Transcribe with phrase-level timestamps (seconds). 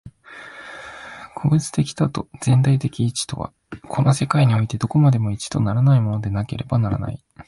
[1.35, 3.53] 個物的多と全体的一とは、
[3.87, 7.23] この世界においてどこまでも一とならないものでなければならない。